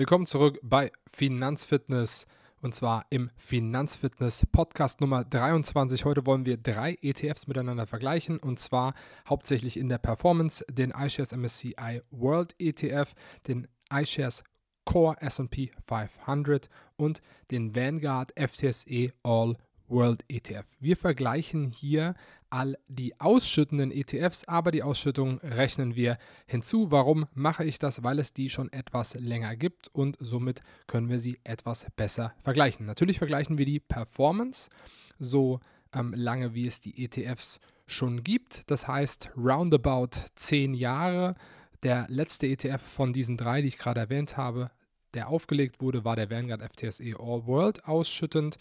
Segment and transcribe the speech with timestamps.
[0.00, 2.28] Willkommen zurück bei Finanzfitness
[2.60, 6.04] und zwar im Finanzfitness Podcast Nummer 23.
[6.04, 8.94] Heute wollen wir drei ETFs miteinander vergleichen und zwar
[9.28, 13.12] hauptsächlich in der Performance den iShares MSCI World ETF,
[13.48, 14.44] den iShares
[14.84, 17.20] Core SP 500 und
[17.50, 19.56] den Vanguard FTSE All
[19.88, 20.66] World ETF.
[20.78, 22.14] Wir vergleichen hier
[22.50, 26.90] all die ausschüttenden ETFs, aber die Ausschüttung rechnen wir hinzu.
[26.90, 28.02] Warum mache ich das?
[28.02, 32.86] Weil es die schon etwas länger gibt und somit können wir sie etwas besser vergleichen.
[32.86, 34.70] Natürlich vergleichen wir die Performance
[35.18, 35.60] so
[35.92, 38.70] ähm, lange, wie es die ETFs schon gibt.
[38.70, 41.34] Das heißt, roundabout 10 Jahre.
[41.82, 44.70] Der letzte ETF von diesen drei, die ich gerade erwähnt habe,
[45.14, 48.56] der aufgelegt wurde, war der Vanguard FTSE All World ausschüttend.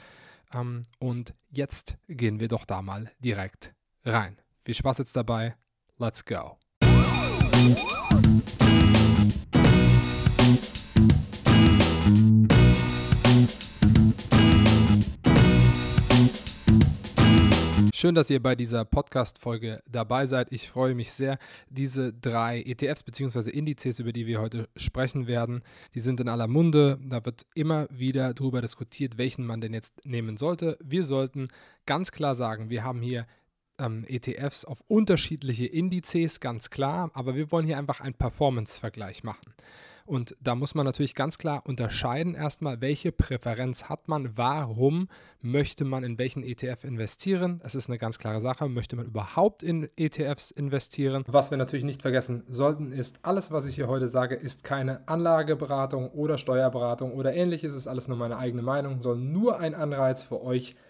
[0.53, 3.73] Ähm, und jetzt gehen wir doch da mal direkt
[4.07, 4.37] rein.
[4.63, 5.55] Viel Spaß jetzt dabei.
[5.99, 6.57] Let's go.
[17.93, 20.51] Schön, dass ihr bei dieser Podcast-Folge dabei seid.
[20.51, 21.39] Ich freue mich sehr.
[21.71, 23.49] Diese drei ETFs bzw.
[23.49, 25.63] Indizes, über die wir heute sprechen werden,
[25.95, 26.99] die sind in aller Munde.
[27.03, 30.77] Da wird immer wieder darüber diskutiert, welchen man denn jetzt nehmen sollte.
[30.83, 31.47] Wir sollten
[31.87, 33.25] ganz klar sagen, wir haben hier
[33.79, 39.53] ähm, ETFs auf unterschiedliche Indizes, ganz klar, aber wir wollen hier einfach einen Performance-Vergleich machen.
[40.07, 45.09] Und da muss man natürlich ganz klar unterscheiden erstmal, welche Präferenz hat man, warum
[45.41, 47.59] möchte man in welchen ETF investieren.
[47.65, 51.25] Es ist eine ganz klare Sache, möchte man überhaupt in ETFs investieren.
[51.27, 55.05] Was wir natürlich nicht vergessen sollten, ist, alles, was ich hier heute sage, ist keine
[55.09, 60.23] Anlageberatung oder Steuerberatung oder ähnliches, ist alles nur meine eigene Meinung, soll nur ein Anreiz
[60.23, 60.86] für euch sein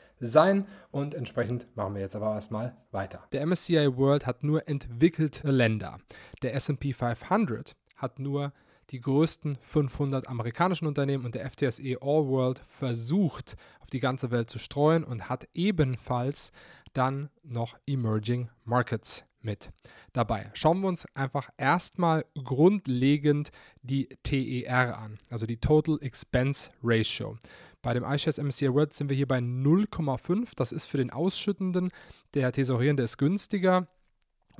[0.91, 3.23] und entsprechend machen wir jetzt aber erstmal weiter.
[3.31, 5.99] Der MSCI World hat nur entwickelte Länder.
[6.41, 8.53] Der SP 500 hat nur
[8.89, 14.49] die größten 500 amerikanischen Unternehmen und der FTSE All World versucht, auf die ganze Welt
[14.49, 16.51] zu streuen und hat ebenfalls
[16.93, 19.71] dann noch Emerging Markets mit
[20.13, 20.49] dabei.
[20.53, 27.37] Schauen wir uns einfach erstmal grundlegend die TER an, also die Total Expense Ratio.
[27.81, 30.53] Bei dem iShares MSCI World sind wir hier bei 0,5.
[30.55, 31.91] Das ist für den Ausschüttenden,
[32.33, 33.87] der Tesorierende ist günstiger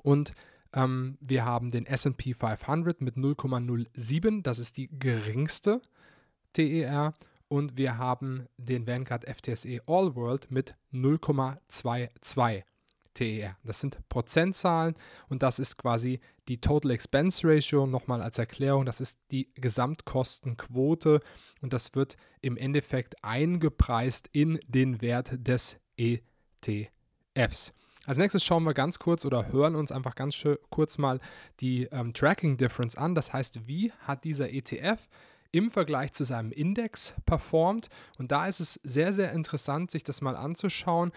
[0.03, 0.33] und
[0.73, 5.81] ähm, wir haben den SP 500 mit 0,07, das ist die geringste
[6.53, 7.13] TER.
[7.49, 12.63] Und wir haben den Vanguard FTSE All World mit 0,22
[13.17, 13.57] TER.
[13.63, 14.95] Das sind Prozentzahlen
[15.27, 17.87] und das ist quasi die Total Expense Ratio.
[17.87, 21.21] Nochmal als Erklärung, das ist die Gesamtkostenquote
[21.61, 27.73] und das wird im Endeffekt eingepreist in den Wert des ETFs.
[28.05, 31.19] Als nächstes schauen wir ganz kurz oder hören uns einfach ganz kurz mal
[31.59, 33.15] die ähm, Tracking Difference an.
[33.15, 35.09] Das heißt, wie hat dieser ETF
[35.51, 37.89] im Vergleich zu seinem Index performt?
[38.17, 41.11] Und da ist es sehr, sehr interessant, sich das mal anzuschauen.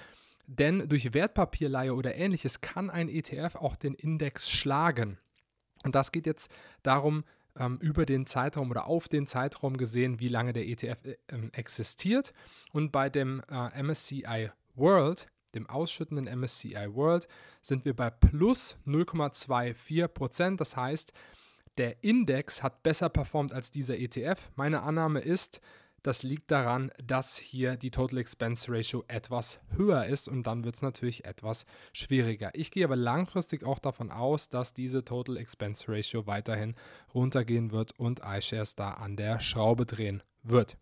[0.59, 5.19] Denn durch Wertpapierleihe oder ähnliches kann ein ETF auch den Index schlagen.
[5.85, 6.51] Und das geht jetzt
[6.83, 7.25] darum,
[7.57, 11.51] ähm, über den Zeitraum oder auf den Zeitraum gesehen, wie lange der ETF äh, ähm,
[11.53, 12.33] existiert.
[12.73, 17.29] Und bei dem äh, MSCI World dem ausschüttenden MSCI World,
[17.61, 20.61] sind wir bei plus 0,24 Prozent.
[20.61, 21.13] Das heißt,
[21.79, 24.51] der Index hat besser performt als dieser ETF.
[24.57, 25.61] Meine Annahme ist,
[26.03, 30.77] das liegt daran, dass hier die Total Expense Ratio etwas höher ist und dann wird
[30.77, 32.51] es natürlich etwas schwieriger.
[32.55, 36.75] Ich gehe aber langfristig auch davon aus, dass diese Total Expense Ratio weiterhin
[37.15, 40.77] runtergehen wird und iShares da an der Schraube drehen wird.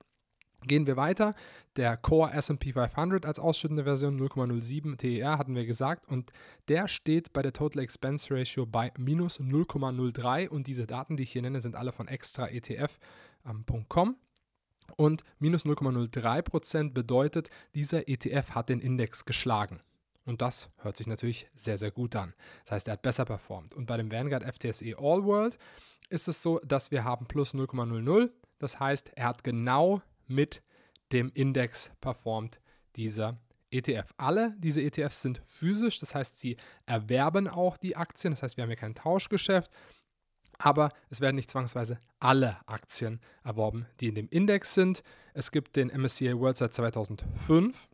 [0.67, 1.37] Gehen wir weiter.
[1.77, 6.33] Der Core SP 500 als ausschüttende Version 0,07 TER hatten wir gesagt und
[6.67, 11.31] der steht bei der Total Expense Ratio bei minus 0,03 und diese Daten, die ich
[11.31, 14.17] hier nenne, sind alle von extraetf.com.
[14.97, 19.81] Und minus 0,03% bedeutet, dieser ETF hat den Index geschlagen.
[20.25, 22.35] Und das hört sich natürlich sehr, sehr gut an.
[22.65, 23.75] Das heißt, er hat besser performt.
[23.75, 25.59] Und bei dem Vanguard FTSE All World
[26.11, 28.31] ist es so, dass wir haben plus 0,00.
[28.59, 30.63] Das heißt, er hat genau mit
[31.13, 32.61] dem Index performt
[32.97, 33.37] dieser
[33.71, 34.13] ETF.
[34.17, 36.57] Alle diese ETFs sind physisch, das heißt, sie
[36.87, 39.71] erwerben auch die Aktien, das heißt, wir haben hier kein Tauschgeschäft,
[40.59, 45.03] aber es werden nicht zwangsweise alle Aktien erworben, die in dem Index sind.
[45.35, 47.89] Es gibt den MSCI World seit 2005.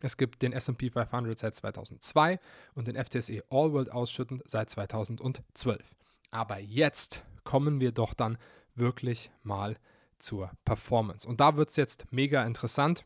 [0.00, 2.38] Es gibt den SP 500 seit 2002
[2.74, 5.94] und den FTSE All World ausschüttend seit 2012.
[6.30, 8.38] Aber jetzt kommen wir doch dann
[8.74, 9.76] wirklich mal
[10.18, 11.26] zur Performance.
[11.26, 13.04] Und da wird es jetzt mega interessant,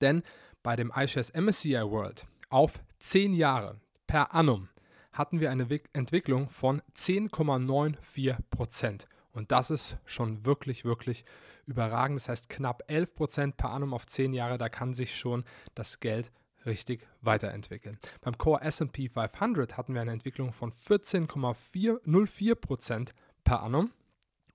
[0.00, 0.22] denn
[0.62, 4.68] bei dem iShares MSCI World auf 10 Jahre per annum
[5.12, 9.06] hatten wir eine Entwicklung von 10,94 Prozent.
[9.32, 11.24] Und das ist schon wirklich, wirklich
[11.66, 12.18] überragend.
[12.20, 15.44] Das heißt, knapp 11 Prozent per annum auf 10 Jahre, da kann sich schon
[15.74, 16.32] das Geld
[16.66, 17.98] richtig weiterentwickeln.
[18.20, 23.90] Beim Core SP 500 hatten wir eine Entwicklung von 14,04 Prozent per annum.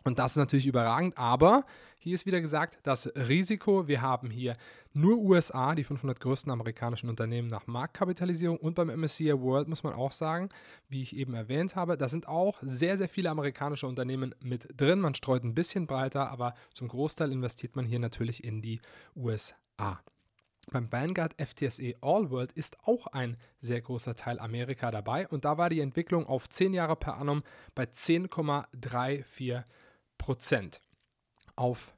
[0.07, 1.65] Und das ist natürlich überragend, aber
[1.98, 4.56] hier ist wieder gesagt, das Risiko, wir haben hier
[4.94, 9.92] nur USA, die 500 größten amerikanischen Unternehmen nach Marktkapitalisierung und beim MSCI World muss man
[9.92, 10.48] auch sagen,
[10.88, 15.01] wie ich eben erwähnt habe, da sind auch sehr, sehr viele amerikanische Unternehmen mit drin.
[15.01, 18.80] Man streut ein bisschen breiter, aber zum Großteil investiert man hier natürlich in die
[19.13, 20.00] USA.
[20.71, 25.57] Beim Vanguard FTSE All World ist auch ein sehr großer Teil Amerika dabei und da
[25.57, 27.44] war die Entwicklung auf 10 Jahre per annum
[27.75, 29.63] bei 10,34
[30.18, 30.81] Prozent.
[31.56, 31.94] Auf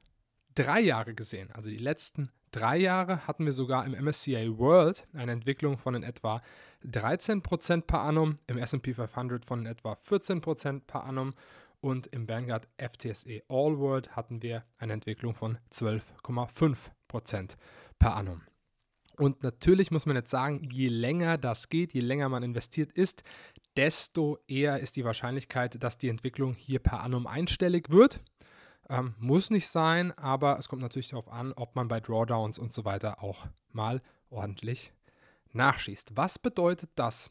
[0.54, 5.32] drei Jahre gesehen, also die letzten drei Jahre, hatten wir sogar im MSCI World eine
[5.32, 6.40] Entwicklung von in etwa
[6.84, 11.34] 13 Prozent per annum, im SP 500 von in etwa 14 Prozent per annum
[11.80, 16.76] und im Vanguard FTSE All World hatten wir eine Entwicklung von 12,5
[17.08, 17.56] Prozent
[17.98, 18.42] per annum.
[19.20, 23.22] Und natürlich muss man jetzt sagen, je länger das geht, je länger man investiert ist,
[23.76, 28.22] desto eher ist die Wahrscheinlichkeit, dass die Entwicklung hier per annum einstellig wird.
[28.88, 32.72] Ähm, muss nicht sein, aber es kommt natürlich darauf an, ob man bei Drawdowns und
[32.72, 34.00] so weiter auch mal
[34.30, 34.94] ordentlich
[35.52, 36.16] nachschießt.
[36.16, 37.30] Was bedeutet das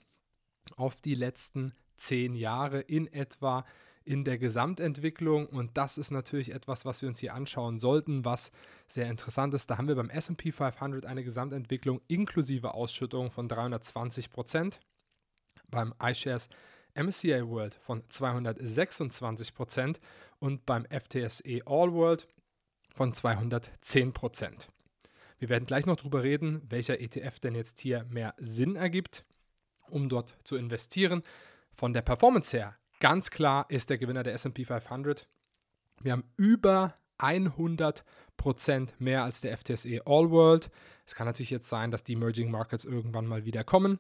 [0.76, 3.66] auf die letzten zehn Jahre in etwa
[4.10, 5.46] in der Gesamtentwicklung.
[5.46, 8.52] Und das ist natürlich etwas, was wir uns hier anschauen sollten, was
[8.88, 9.70] sehr interessant ist.
[9.70, 14.80] Da haben wir beim SP 500 eine Gesamtentwicklung inklusive Ausschüttung von 320 Prozent.
[15.70, 16.50] Beim iShares
[16.96, 20.00] MSCI World von 226 Prozent
[20.40, 22.28] und beim FTSE All World
[22.96, 24.70] von 210 Prozent.
[25.38, 29.24] Wir werden gleich noch darüber reden, welcher ETF denn jetzt hier mehr Sinn ergibt,
[29.88, 31.22] um dort zu investieren.
[31.76, 35.28] Von der Performance her Ganz klar ist der Gewinner der SP 500.
[36.02, 38.04] Wir haben über 100%
[39.00, 40.70] mehr als der FTSE All World.
[41.06, 44.00] Es kann natürlich jetzt sein, dass die Emerging Markets irgendwann mal wieder kommen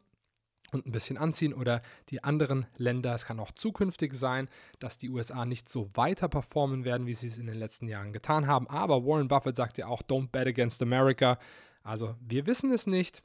[0.71, 3.15] und ein bisschen anziehen oder die anderen Länder.
[3.15, 4.49] Es kann auch zukünftig sein,
[4.79, 8.13] dass die USA nicht so weiter performen werden, wie sie es in den letzten Jahren
[8.13, 8.67] getan haben.
[8.69, 11.39] Aber Warren Buffett sagt ja auch, don't bet against America.
[11.83, 13.23] Also wir wissen es nicht.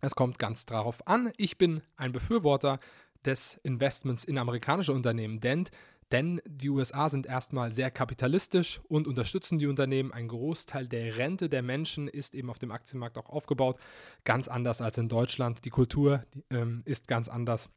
[0.00, 1.32] Es kommt ganz darauf an.
[1.36, 2.78] Ich bin ein Befürworter
[3.24, 5.64] des Investments in amerikanische Unternehmen, denn,
[6.12, 10.12] denn die USA sind erstmal sehr kapitalistisch und unterstützen die Unternehmen.
[10.12, 13.78] Ein Großteil der Rente der Menschen ist eben auf dem Aktienmarkt auch aufgebaut,
[14.24, 15.64] ganz anders als in Deutschland.
[15.64, 17.70] Die Kultur die, ähm, ist ganz anders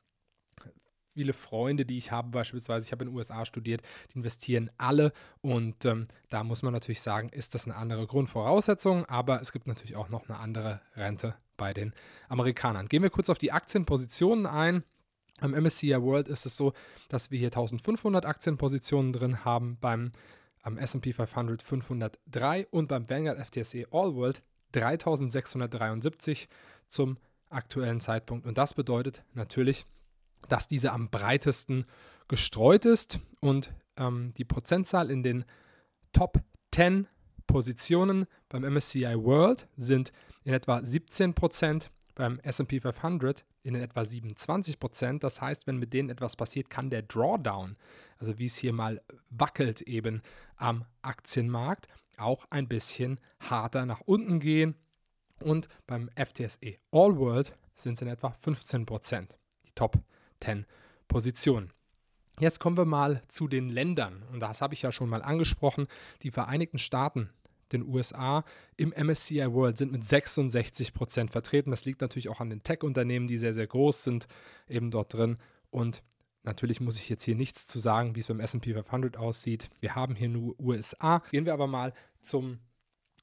[1.14, 3.82] viele Freunde, die ich habe, beispielsweise, ich habe in den USA studiert,
[4.12, 9.06] die investieren alle und ähm, da muss man natürlich sagen, ist das eine andere Grundvoraussetzung,
[9.06, 11.94] aber es gibt natürlich auch noch eine andere Rente bei den
[12.30, 12.88] Amerikanern.
[12.88, 14.84] Gehen wir kurz auf die Aktienpositionen ein.
[15.40, 16.74] Am MSCI World ist es so,
[17.10, 20.12] dass wir hier 1500 Aktienpositionen drin haben, beim
[20.62, 24.42] am S&P 500 503 und beim Vanguard FTSE All World
[24.72, 26.48] 3673
[26.88, 27.18] zum
[27.50, 28.46] aktuellen Zeitpunkt.
[28.46, 29.86] Und das bedeutet natürlich,
[30.48, 31.86] dass diese am breitesten
[32.28, 35.46] gestreut ist und ähm, die Prozentzahl in den
[36.14, 36.42] Top
[36.74, 37.08] 10
[37.46, 40.12] Positionen beim MSCI World sind
[40.44, 45.24] in etwa 17 Prozent, beim SP 500 in etwa 27 Prozent.
[45.24, 47.78] Das heißt, wenn mit denen etwas passiert, kann der Drawdown,
[48.20, 50.22] also wie es hier mal wackelt eben
[50.56, 51.88] am Aktienmarkt,
[52.18, 54.76] auch ein bisschen harter nach unten gehen.
[55.40, 59.98] Und beim FTSE All World sind es in etwa 15 Prozent, die Top
[60.42, 60.66] 10
[61.08, 61.72] Positionen.
[62.40, 64.24] Jetzt kommen wir mal zu den Ländern.
[64.32, 65.88] Und das habe ich ja schon mal angesprochen.
[66.24, 67.30] Die Vereinigten Staaten
[67.74, 68.44] den USA
[68.78, 71.72] im MSCI World sind mit 66 Prozent vertreten.
[71.72, 74.28] Das liegt natürlich auch an den Tech-Unternehmen, die sehr, sehr groß sind,
[74.68, 75.38] eben dort drin.
[75.70, 76.04] Und
[76.44, 79.70] natürlich muss ich jetzt hier nichts zu sagen, wie es beim SP 500 aussieht.
[79.80, 81.22] Wir haben hier nur USA.
[81.32, 82.60] Gehen wir aber mal zum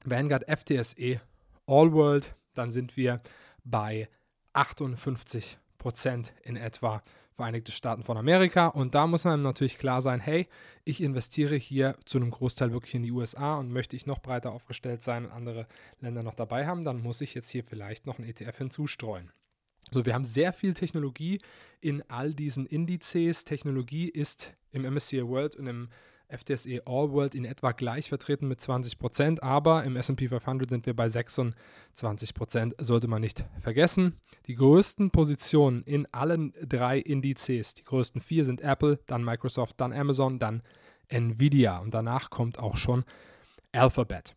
[0.03, 1.21] Vanguard FTSE
[1.65, 2.35] All World.
[2.53, 3.21] Dann sind wir
[3.63, 4.09] bei
[4.53, 7.01] 58 Prozent in etwa
[7.35, 8.67] Vereinigte Staaten von Amerika.
[8.67, 10.47] Und da muss einem natürlich klar sein, hey,
[10.83, 14.51] ich investiere hier zu einem Großteil wirklich in die USA und möchte ich noch breiter
[14.51, 15.67] aufgestellt sein und andere
[15.99, 19.31] Länder noch dabei haben, dann muss ich jetzt hier vielleicht noch einen ETF hinzustreuen.
[19.89, 21.41] So, wir haben sehr viel Technologie
[21.81, 23.43] in all diesen Indizes.
[23.43, 25.89] Technologie ist im MSCI World und im
[26.31, 30.85] FTSE All World in etwa gleich vertreten mit 20 Prozent, aber im SP 500 sind
[30.85, 34.19] wir bei 26 Prozent, sollte man nicht vergessen.
[34.47, 39.93] Die größten Positionen in allen drei Indizes, die größten vier sind Apple, dann Microsoft, dann
[39.93, 40.61] Amazon, dann
[41.07, 43.03] Nvidia und danach kommt auch schon
[43.71, 44.35] Alphabet.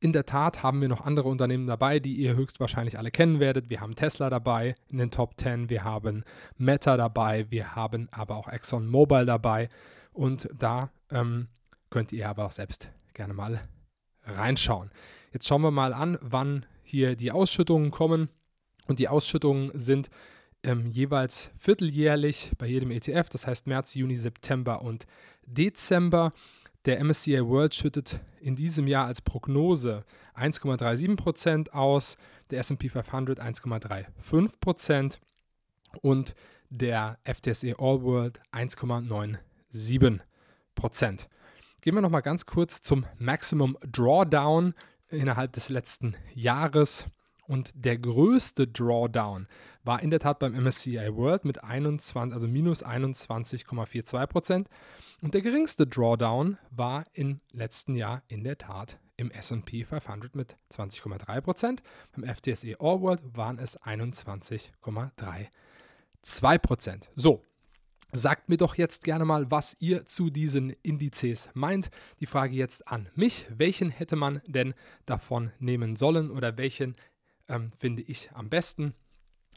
[0.00, 3.70] In der Tat haben wir noch andere Unternehmen dabei, die ihr höchstwahrscheinlich alle kennen werdet.
[3.70, 6.24] Wir haben Tesla dabei in den Top 10, wir haben
[6.58, 9.68] Meta dabei, wir haben aber auch ExxonMobil dabei
[10.12, 11.48] Und da ähm,
[11.90, 13.62] könnt ihr aber auch selbst gerne mal
[14.24, 14.90] reinschauen.
[15.32, 18.28] Jetzt schauen wir mal an, wann hier die Ausschüttungen kommen.
[18.86, 20.10] Und die Ausschüttungen sind
[20.62, 25.06] ähm, jeweils vierteljährlich bei jedem ETF, das heißt März, Juni, September und
[25.46, 26.32] Dezember.
[26.84, 30.04] Der MSCI World schüttet in diesem Jahr als Prognose
[30.34, 32.16] 1,37% aus,
[32.50, 35.18] der SP 500 1,35%
[36.00, 36.34] und
[36.70, 38.40] der FTSE All World
[39.74, 41.28] 1,97%.
[41.80, 44.74] Gehen wir nochmal ganz kurz zum Maximum Drawdown
[45.08, 47.06] innerhalb des letzten Jahres.
[47.46, 49.48] Und der größte Drawdown
[49.82, 54.68] war in der Tat beim MSCI World mit 21, also minus 21,42 Prozent.
[55.22, 60.56] Und der geringste Drawdown war im letzten Jahr in der Tat im SP 500 mit
[60.72, 61.82] 20,3 Prozent.
[62.12, 67.10] Beim FTSE All World waren es 21,32 Prozent.
[67.16, 67.44] So,
[68.14, 71.90] Sagt mir doch jetzt gerne mal, was ihr zu diesen Indizes meint.
[72.20, 73.46] Die Frage jetzt an mich.
[73.48, 74.74] Welchen hätte man denn
[75.06, 76.94] davon nehmen sollen oder welchen
[77.48, 78.92] ähm, finde ich am besten?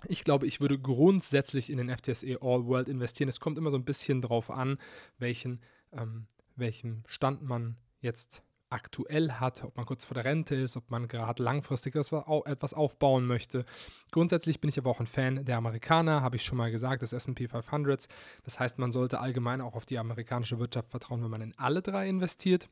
[0.07, 3.27] Ich glaube, ich würde grundsätzlich in den FTSE All World investieren.
[3.27, 4.77] Es kommt immer so ein bisschen drauf an,
[5.17, 5.59] welchen,
[5.91, 10.89] ähm, welchen Stand man jetzt aktuell hat, ob man kurz vor der Rente ist, ob
[10.89, 13.65] man gerade langfristig etwas aufbauen möchte.
[14.12, 17.13] Grundsätzlich bin ich aber auch ein Fan der Amerikaner, habe ich schon mal gesagt, des
[17.13, 18.07] SP 500.
[18.43, 21.81] Das heißt, man sollte allgemein auch auf die amerikanische Wirtschaft vertrauen, wenn man in alle
[21.81, 22.69] drei investiert.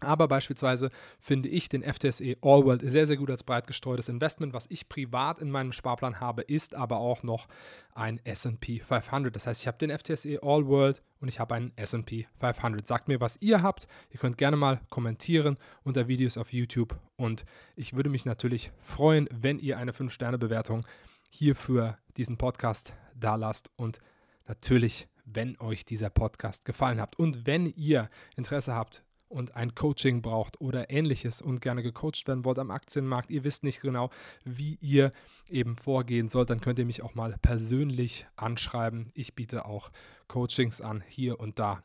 [0.00, 4.52] Aber beispielsweise finde ich den FTSE All World sehr, sehr gut als breit gestreutes Investment.
[4.52, 7.46] Was ich privat in meinem Sparplan habe, ist aber auch noch
[7.94, 9.34] ein SP 500.
[9.34, 12.86] Das heißt, ich habe den FTSE All World und ich habe einen SP 500.
[12.86, 13.86] Sagt mir, was ihr habt.
[14.10, 16.98] Ihr könnt gerne mal kommentieren unter Videos auf YouTube.
[17.16, 17.44] Und
[17.76, 20.84] ich würde mich natürlich freuen, wenn ihr eine 5-Sterne-Bewertung
[21.30, 23.70] hier für diesen Podcast da lasst.
[23.76, 24.00] Und
[24.46, 29.02] natürlich, wenn euch dieser Podcast gefallen hat und wenn ihr Interesse habt,
[29.34, 33.64] und ein Coaching braucht oder ähnliches und gerne gecoacht werden wollt am Aktienmarkt, ihr wisst
[33.64, 34.10] nicht genau,
[34.44, 35.10] wie ihr
[35.48, 39.10] eben vorgehen sollt, dann könnt ihr mich auch mal persönlich anschreiben.
[39.12, 39.90] Ich biete auch
[40.28, 41.82] Coachings an, hier und da.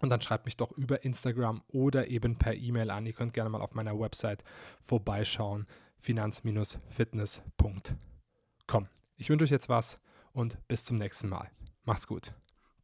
[0.00, 3.06] Und dann schreibt mich doch über Instagram oder eben per E-Mail an.
[3.06, 4.44] Ihr könnt gerne mal auf meiner Website
[4.82, 5.66] vorbeischauen,
[5.98, 8.88] finanz-fitness.com.
[9.16, 9.98] Ich wünsche euch jetzt was
[10.32, 11.50] und bis zum nächsten Mal.
[11.84, 12.32] Macht's gut.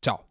[0.01, 0.28] Ciao.